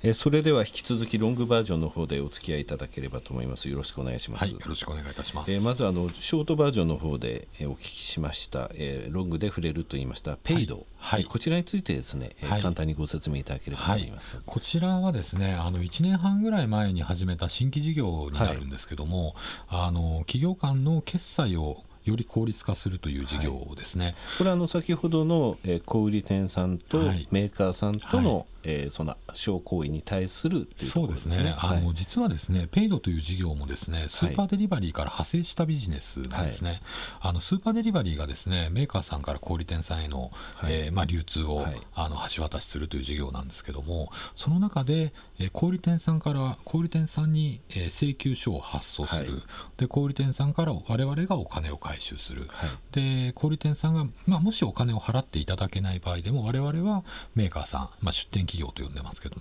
[0.00, 3.68] えそれでは引き続きロングバージョンの方でお付き合いいただければと思います。
[3.68, 10.36] よろしくお願いします、はい、よろしくお願いいたします、えー、まずあのショートバージョンの方で、えお聞きしました、えー、ロングで触れると言いました。
[10.36, 19.34] ペイド、はい、はい、こちらについてですね、はい、簡単にご説明いただければと思います、こちらはですねあの1年半ぐらい前に始めた新規事業になるんですけども、
[19.68, 26.98] あの企業間の決済をより効率化するという事業ですね、はい、これはあの先ほどの、えー、小売店さんと
[27.30, 28.46] メーカーさんとの、はい。
[28.64, 36.80] えー、その商行為に対する、ね、そうですね、あの、はい、実はですね、ペイドという事業もですね、スーパーデリバリーから派生したビジネスなんですね、はい、
[37.20, 49.42] あのスーパーデリバリーがですねメーカーさんから小売店さんへの、はい、えー、まあ、流通を、あの橋渡しするという事業なんですけども、その中で、えー、小売店さんから小売店さんに、えー、請求書を発送する、
[49.76, 52.48] で小売店さんから我々がお金を回収する、
[52.92, 59.36] で小売店さんが、まあ、もしお金を払っていただけない場合でも、我々はメーカーさん、まあ、出店企業と呼んでますけど、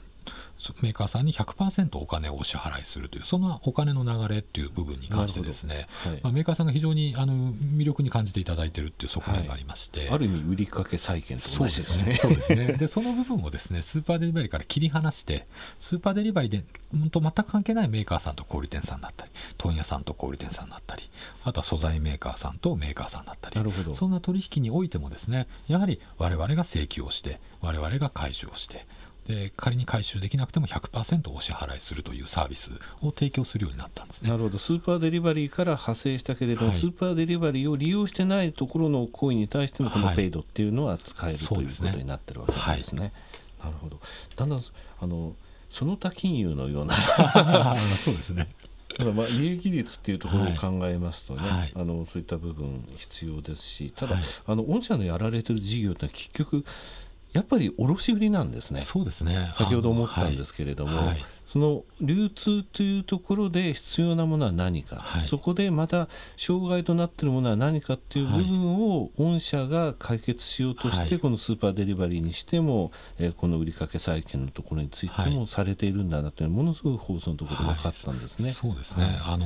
[0.81, 12.13] メーカーさんに100%お金をお支払いするというそのお金の流れっていう部分に関してですね、はい、まあ、メーカーさんが非常にあの魅力に感じていただいているっていう側面がありまして、はい、ある意味売りかけ債券と同じですね。
[12.13, 12.73] そうですね。
[12.73, 15.47] でその部分をですねスーパーデリバリーから切り離して
[15.79, 16.63] スーパーデリバリーで
[17.09, 21.03] と全く関係ないメーカーさんと小売店さんだったり問屋さんと小売店さんだったり
[21.43, 23.93] あとは素材メーカーさんとメーカーさんだったりなるほど。
[23.93, 28.85] そんな取引においてもですねやはり我々が請求をして我々が回収をして
[29.27, 34.29] で仮に回収できなくても100%お支払いするというサービスを提供するようになったんですね。
[34.29, 34.57] なるほど。
[34.57, 43.11] スーパーデリバリーから派生したけれども、はい、スーパーデリバリーを利用してないところの行為に対してもこのペイドっていうのは使える、はい、ということになってるわけですね。
[43.59, 43.99] はい、なるほど。
[44.37, 44.61] だんだん
[45.01, 45.35] あの
[45.69, 46.95] その他金融のような
[47.97, 48.47] そうですね。
[48.95, 56.65] ただまあ利益率っていうところを考えますとね、はい、あのそういった部分必要ですしただ、はい、あの御社のやられてる事業って結局
[57.37, 58.81] やっぱり卸売なんですね。
[58.81, 59.51] そうですね。
[59.53, 78.49] 先ほど思ったんですけれども、はい、その流通というところで必要なものは何か、はい、そこでまた障害となっているものは何かっていう部分を御社が解決しようとして、このスーパーデリバリーにしても、えー、この売掛債権のところについてもされているんだなというものすごい放送のところで分かったんですね。
[78.49, 79.45] そうですね、あの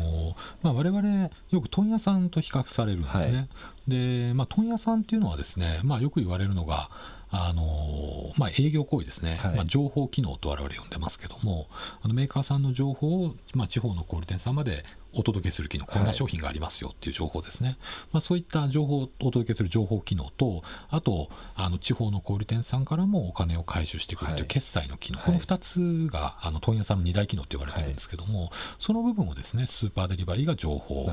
[0.61, 3.49] まあ、我々よく問屋さんと比較されるんですね。
[3.85, 6.89] で、まあ、問屋さんっていうのはですね、まあ、よく言われるのが
[7.33, 11.67] あのまあ、営業行為ですね、はい、まあ、情報機能と我々呼んでますけども
[12.01, 14.83] あのメーカーさんの情報を、まあ、地方の小売店さんまで
[15.13, 17.77] お届けする機能こんな商品がありますよっていう情報ですね、はい、
[18.13, 31.05] まあ、そういった情報をお届けする情報機能とあとあの地方の小売店さんからもお金を回収してくるという決済の機能、はい、この2つがあの問屋さんの2大機能と言われてるんですけども、その部分をですねスーパーデリバリーが情報、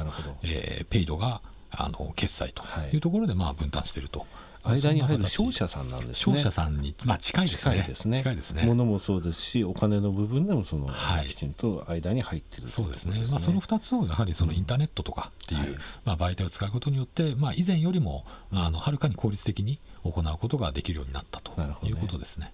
[0.43, 2.97] えー、ペイドがあの決済とい。
[2.97, 4.27] うところでまあ分担していると。
[4.65, 6.15] 間に入る商社さんなんですね。
[6.15, 7.75] 商社さんに、まあ、近いですね。
[7.75, 8.19] 近いですね。
[8.19, 8.65] 近いですね。
[8.67, 13.19] 物もそうですし、お金の部分でもその、はい、きちんと間に入ってる、ね、そうですね。
[13.31, 21.53] まあ、その2つをやはりそのインターネットとかっていう、うん、まあ、媒体を使うことによって、まあ、以前よりもあのはるかに効率的に行うことができるようになったと
[21.87, 22.53] いうことですね。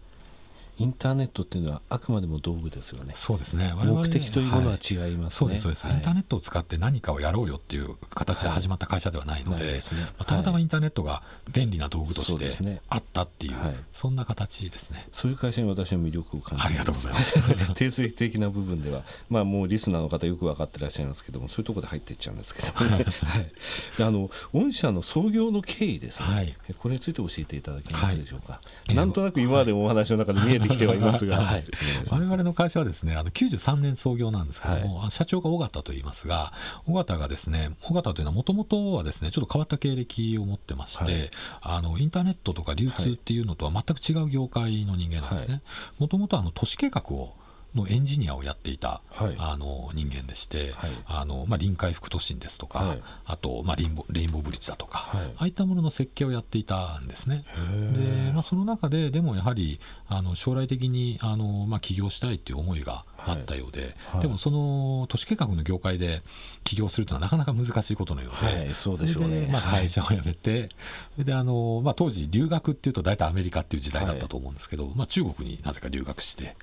[0.78, 3.12] インターネットっていうのはあくまでも道具ですよね。
[3.16, 3.72] そうですね。
[3.76, 13.54] 目的というものは違います、ねはい、そうですそうです、はい、インターネットを使って何かをやろうよっていう形で始まった会社ではないので、はいね、まあ、たまたまインターネットが便利な道具としてあったっていう、
[13.92, 15.06] そんな形ですね。
[15.12, 17.74] そういう会社に私は魅力を感じありがとうございます。
[17.74, 23.46] 定性的な部分では、まあもうリスナーの方よく分かってらっしゃいますけども、そういうところで入っていっちゃうんですけども、ね、はい。
[24.02, 26.26] あの御社の創業の経緯ですね。
[26.26, 28.60] はい、これについて教えていただけますでしょうか？
[28.92, 31.40] なんとなく今までもお話の中で見えてきてはいますが。
[31.40, 31.64] はい、
[32.10, 36.52] 我々の会社はですねあの93年創業なんですけども、はい、社長が尾形と言いますが
[36.86, 41.30] 尾形がですね尾形というのはもともとはですねちょっと変わった経歴を持ってまして、はい、
[41.62, 45.62] あのインターネットとか流通っていうのとは全く違う業界の人間なんですね。
[45.98, 47.34] もともと都市計画を
[47.74, 57.44] のエンジニアをやっていた、はい、あの人間でして、はい、あのまあ、臨海副都心ですとか、はい、あと、まあ、レインボレインボーブリッジだとか、ああいったものの設計をやっていたんですね。
[57.92, 66.22] でまあ、その中ででもやはりあの将来的にあの、まあ、起業したいという思いがあったようで、はい、でもその都市計画の業界で
[66.62, 70.68] 起業するというのはなかなか難しいことのようで、はい、そうでしょうね、まあ、会社を辞めて、
[71.18, 76.56] であのまあ、当時留学っていうと大体アメリカっていう時代だったと思うんですけど、まあ、中国になぜか留学して、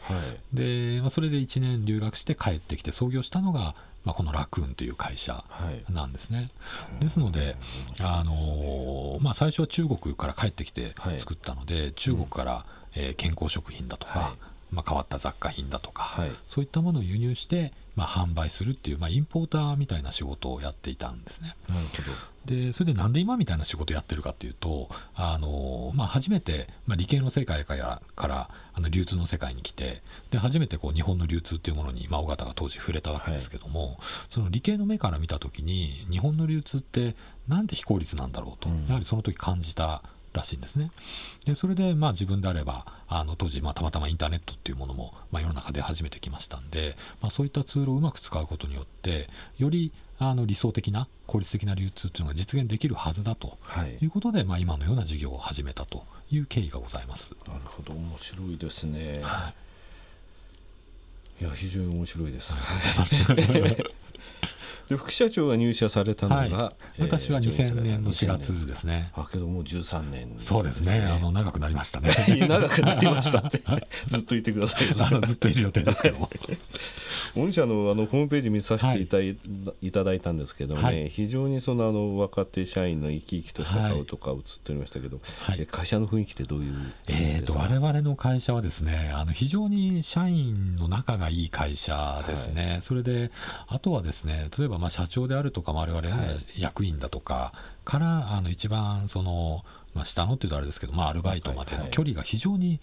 [0.54, 5.44] でまあ、それで1年留学して帰ってきて創業したのがまあ、このラクーンという会社
[5.90, 6.50] なんですね。
[6.66, 7.56] はい、ですので、
[8.02, 12.66] あのまあ、最初は中国から帰ってきて作ったので、はい、中国から、
[12.96, 14.36] えー、健康食品だとか、
[14.72, 21.56] まあ、変わった雑貨品だとか、はい、そういったものを輸入して、まあ、販売するっていう、まあ、インポーターみたいな仕事をやっていたんですね。
[21.68, 22.32] なるほど。
[22.46, 30.02] でそれでなんで今みたいな仕事をやってるかっていうとあの、まあ、初めて、まあ、理系の世界からからあの流通の世界に来て
[30.32, 33.98] で初めてこう日本の流通っていうものに、まあ、尾形が当時触れたわけですけども、はい、
[34.30, 37.16] その理系の目から見た時に日本の流通って
[37.48, 40.02] なんて非効率なんだろうと、うん、やはりその時感じた
[40.34, 40.92] らしいんですね。
[41.46, 53.58] でそれでまあ自分であればあの当時まあたまたまインターネットっていうものもまあ世の中で始めてきましたんで、まあ、そういったツールをうまく使うことによってよりあの理想的な効率的な流通っていうのが実現できるはずだと
[54.02, 57.36] いうことで、はい、まあ、今のような事業を始めたという経緯がございます。
[57.48, 59.20] なるほど面白いですね。
[59.24, 59.54] は
[61.42, 62.56] い、いや非常に面白いです。
[64.92, 66.50] で副社長が入社されたのが、はい。
[67.00, 69.12] えー、私は2000年の4月ですね。
[69.16, 71.00] あけどもう13年、ね、そうですね。
[71.00, 72.12] あの長くなりましたね。
[72.48, 73.62] 長くなりましたって。
[74.08, 74.88] ずっといてください。
[75.08, 76.30] あのずっといる予定ですけども。
[77.36, 79.38] 御社のあのホームページ見させていた,、い、
[79.82, 79.92] い。
[79.92, 86.74] ただいたんですけどね、はい、非常にそのあの若手社員の生き生きとした顔とか映っておりましたけど、はい、会社の雰囲気ってどういう
[87.08, 93.32] えーと、我々の会社はですねあの非常に社員の仲がいい会社ですね、はい、それで
[93.68, 96.10] あとはですね例えばまあ社長であるとか我々
[96.58, 97.54] 役員だとか
[97.86, 99.64] からあの一番その、
[99.94, 102.80] まあ、下のっていうとあれですけど、まあ、アルバイトまでの距離が非常に、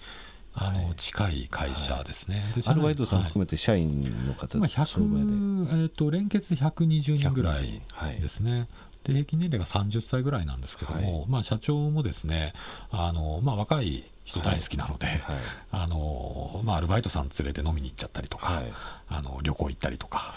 [0.61, 7.81] あの近い会社ですね、アルバイトさん含めて社員の方ですか、えー、と連結120人ぐらい。
[8.21, 8.67] ですね。
[9.05, 12.53] で平均年齢が30歳ぐらいなんですけども、はい、まあ、社長もですね
[12.91, 15.17] あの、まあ、若い人大好きなので、はい。
[15.19, 15.37] はい、
[15.73, 18.63] あのまあ、アルバイトさん連れて飲みに行っちゃったりとか、
[19.09, 20.35] あの旅行行ったりとか、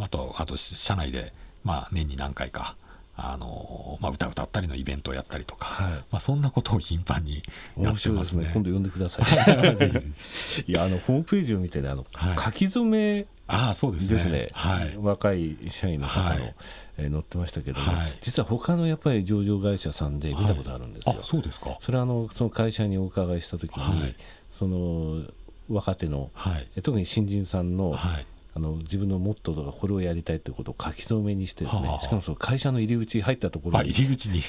[0.00, 1.32] あとあと社内で、
[1.64, 2.76] まあ、年に何回か。
[3.20, 7.42] あのまあ、歌歌ったりのイベントをやったりとか、はい、まあ、そんなことを頻繁に
[7.76, 8.44] やってますね。
[8.44, 8.50] すね。
[8.54, 9.26] 今度呼んでください。
[10.70, 14.16] いやあのホームページを見てねあの、はい、書き初めあそうですね。
[14.16, 16.54] ですね、はい、若い社員の方の、はい、
[16.98, 21.16] えー、載ってましたけども、はい、実は他のやっぱり上場会社さんで見たことあるんですよ。
[21.16, 21.76] はい、そうですか。
[21.80, 24.14] それはあのその会社にお伺いした時に、
[24.48, 25.22] その
[25.68, 28.26] 若手の、はい、特に新人さんの、はい
[28.58, 34.42] あの自分のモットーとかこれをやりたいということを書き初めにしてですね、はあ、しかもその会社の入り口入ったところに入り口に。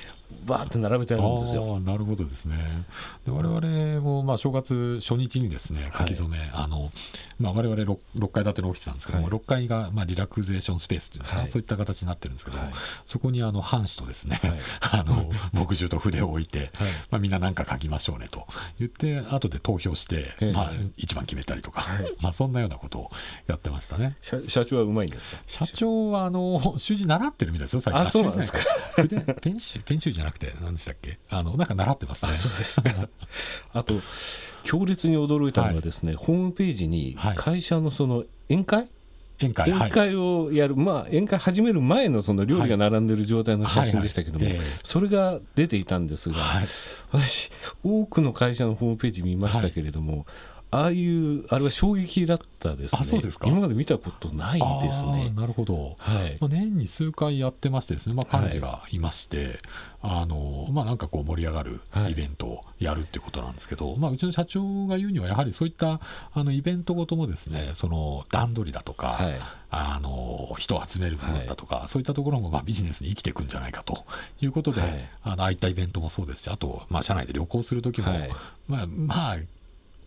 [0.45, 1.79] バーって並べてあるんですよ。
[1.79, 2.55] なるほどですね。
[3.25, 6.91] で我々もまあ正月初日にですね書き初め、はい、あの
[7.39, 12.67] まあ我々 6, 6階建てのオフィスなんですけども、はい、6階がまあリラクゼーションスペースっていうんですか、はい、そういった形になってるんですけど、はい、
[13.05, 14.39] そこにあの藩士とですね、
[14.81, 16.71] あの墨汁と筆を置いて、
[17.09, 18.47] まあみんな何か書きましょうねと
[18.77, 21.85] 言って後で投票して、まあ一番決めたりとか、
[22.21, 23.09] まあそんなようなことを
[23.47, 24.15] やってましたね。
[24.21, 25.41] 社長はうまいんですか？
[25.45, 27.79] 社長はあの 習字習ってるみたいですよ。
[27.81, 28.01] 最近。
[28.01, 28.59] あそうなんですか？
[28.95, 31.19] 筆ペンシペンシじゃなくて何でしたっけ？
[31.29, 32.31] あのなんか習ってますね。
[32.31, 32.81] そうです。
[33.73, 33.93] あと
[34.63, 38.89] 強烈に驚いたのはですね、はい、ホームページに会社のその宴会、
[39.39, 44.45] 宴会宴会をやる、はい、まあ、宴会始める前のその料理が並んでる状態の写真でしたけども、
[44.83, 46.67] それが出ていたんですが、はい、
[47.11, 47.49] 私、
[47.83, 50.25] 多くの会社のホームページ見ましたけれども、
[50.71, 53.03] ああいうあれは衝撃だったですね。
[53.03, 53.47] そうですか？
[53.47, 55.31] 今まで見たことないですね。
[55.35, 55.95] なるほど。
[55.97, 56.37] はい。
[56.39, 59.57] まあ年に数回やってましてですね、まあ幹事がいまして、はい、
[60.21, 65.99] あのまあなんかこう盛り上がるイベントをやるっていうことなんですけど、はい、まあうちの社長が言うにはやはりそういった
[66.33, 69.39] あのイベントごともですね、その段取りだとか、はい、
[69.71, 74.03] あの人を集める部分だとか、そういったところもまあビジネスに生きていくんじゃないかと
[74.39, 74.81] いうことで、
[75.23, 78.07] あのああいったイベントもそうですし、あとまあ社内で旅行する時も、
[78.67, 79.37] まあまあ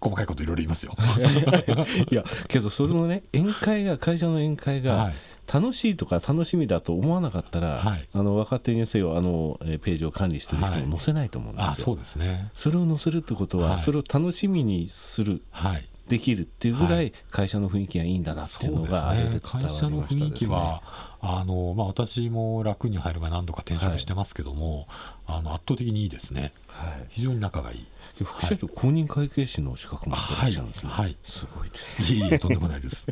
[0.02, 0.94] 細かいこといろいろ言いますよ。
[2.10, 5.12] いやけどそれもね宴会が会社の宴会が
[5.52, 12.50] 楽しいとか楽しみだと思わなかったら、はい、あの若手にせよあのページを管理してる人も載せないと思うんですよ、はい、そうですね。
[12.54, 20.82] それを載せるってことは、はい、それを楽しみにする、はいできるっていうぐらい会社の雰囲気がいいんだなっていうのがあれで伝わりました、ね、会社の雰囲気は
[21.20, 24.86] あの、まあ、私も楽に入る前何度か転職してますけども、
[25.24, 27.86] はい、あの圧倒的にいいですね、はい、非常に仲がいい。
[28.24, 33.08] 副社長、公認会計士の資格持ってらっしゃるんですね、はい、すごいです、ね、いえいえとんでもないです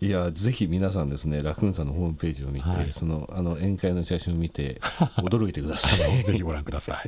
[0.00, 4.80] いやぜひ皆さんですねラクーンさんのホームページを見て、はい、そのあの宴会の写真を見て
[5.18, 6.22] 驚いてください。
[6.22, 7.02] ぜひご覧くださ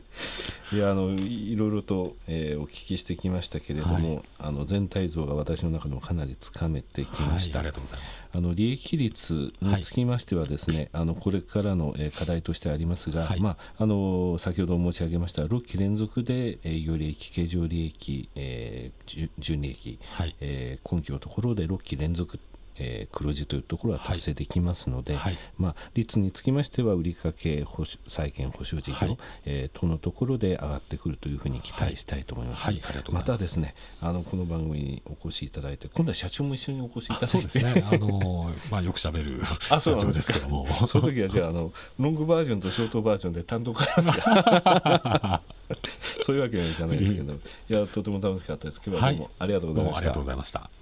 [0.72, 0.76] い。
[0.76, 0.78] い。
[0.78, 8.30] やあのいろいろと、えー、お聞きしてきましたけれども、はい、あの全体像が私の中でもかなりつかめてきました、はい、ありがとうございます。
[8.34, 20.34] あの利益率につきましてはですね、あのこれからの、えー、課題としてありますが、まああの先ほど申し上げました6期連続で営業利益経常利益、えー、純利益、はい。
[20.40, 22.40] えー、今期のところで6期連続
[22.76, 27.36] えー、黒字というところは達成できますので、はい、まあ、率につきましては売掛
[28.06, 32.64] 債券保証事業、はい、えー、等のところで上がってくるというふうに期待したいと思います。
[32.64, 37.26] はい、またですねあのこの番組にお越しいただいて今度は社長も一緒にお越しいただいて。
[37.26, 37.84] そうですね。
[37.90, 40.66] あの、まあ、よくしゃべる社長ですけども。
[40.86, 45.42] その時はじゃああのロングバージョンとショートバージョンで単独ありますか？
[46.24, 48.80] そういうわけにはいかないですけど、い、やとても楽しかったです。
[48.84, 49.98] 今日はどうもありがとうございました。
[49.98, 50.79] ありがとうございました